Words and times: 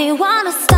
only 0.00 0.12
wanna 0.12 0.52
stop 0.52 0.77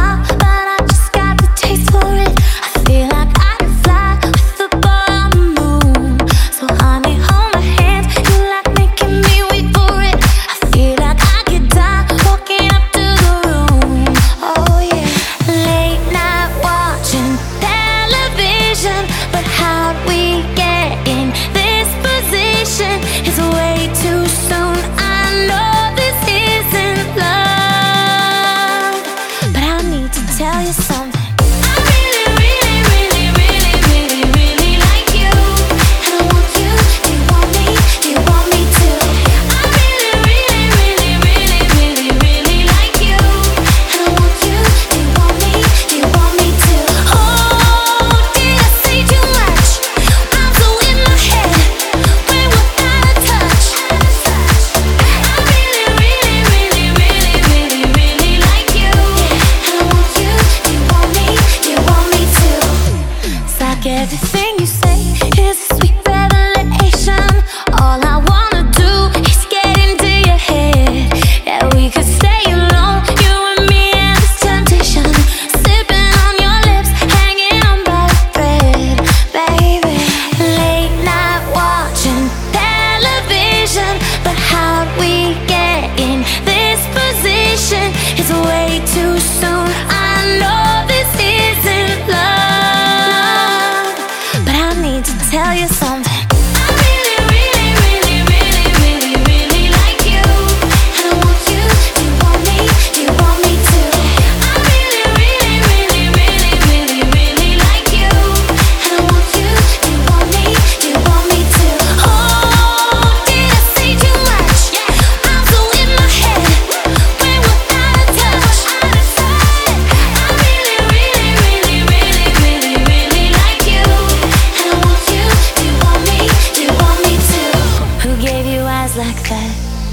tell 30.41 30.63
you 30.63 30.73
something. 30.73 31.20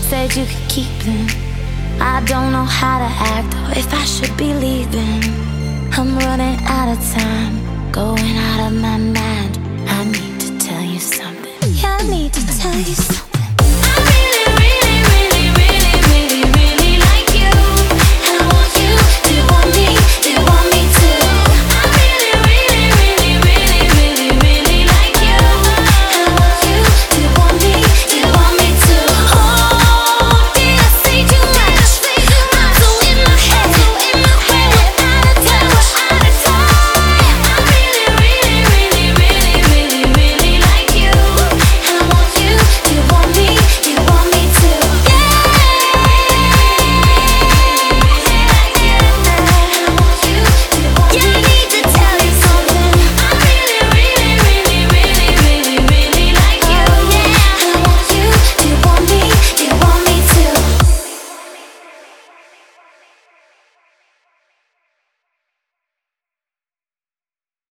said 0.10 0.34
you 0.38 0.46
could 0.46 0.70
keep 0.70 0.92
them. 1.04 1.28
I 2.00 2.24
don't 2.26 2.54
know 2.54 2.64
how 2.64 2.98
to 3.00 3.10
act 3.36 3.54
or 3.56 3.78
if 3.78 3.94
I 3.94 4.06
should 4.06 4.36
be 4.38 4.54
leaving. 4.54 5.22
I'm 5.92 6.18
running 6.20 6.58
out 6.64 6.88
of 6.96 7.00
time, 7.12 7.92
going 7.92 8.38
out 8.50 8.68
of 8.68 8.74
my 8.80 8.98
mind. 8.98 9.58
I 9.86 10.06
need 10.06 10.40
to 10.40 10.58
tell 10.60 10.82
you 10.82 11.00
something. 11.00 11.52
Yeah, 11.74 11.98
I 12.00 12.10
need 12.10 12.32
to 12.32 12.58
tell 12.58 12.78
you 12.78 12.96
something. 12.96 13.27